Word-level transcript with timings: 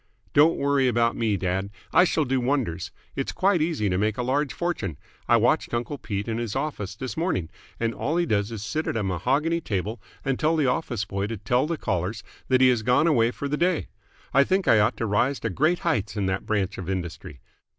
"Don't 0.33 0.57
worry 0.57 0.87
about 0.87 1.15
me, 1.15 1.37
dad. 1.37 1.69
I 1.93 2.05
shall 2.05 2.25
do 2.25 2.39
wonders. 2.39 2.89
It's 3.15 3.31
quite 3.31 3.61
easy 3.61 3.87
to 3.87 3.99
make 3.99 4.17
a 4.17 4.23
large 4.23 4.51
fortune. 4.51 4.97
I 5.27 5.37
watched 5.37 5.75
uncle 5.75 5.99
Pete 5.99 6.27
in 6.27 6.39
his 6.39 6.55
office 6.55 6.95
this 6.95 7.15
morning, 7.15 7.51
and 7.79 7.93
all 7.93 8.17
he 8.17 8.25
does 8.25 8.51
is 8.51 8.63
sit 8.63 8.87
at 8.87 8.97
a 8.97 9.03
mahogany 9.03 9.61
table 9.61 10.01
and 10.25 10.39
tell 10.39 10.55
the 10.55 10.65
office 10.65 11.05
boy 11.05 11.27
to 11.27 11.37
tell 11.37 11.67
callers 11.77 12.23
that 12.47 12.61
he 12.61 12.69
has 12.69 12.81
gone 12.81 13.05
away 13.05 13.29
for 13.29 13.47
the 13.47 13.57
day. 13.57 13.89
I 14.33 14.43
think 14.43 14.67
I 14.67 14.79
ought 14.79 14.97
to 14.97 15.05
rise 15.05 15.39
to 15.41 15.51
great 15.51 15.77
heights 15.85 16.17
in 16.17 16.25
that 16.25 16.47
branch 16.47 16.79
of 16.79 16.89
industry. 16.89 17.39